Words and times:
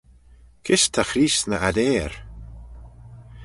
Kys 0.65 0.83
ta 0.93 1.03
Creest 1.09 1.43
ny 1.47 1.57
'adeyr? 1.59 2.11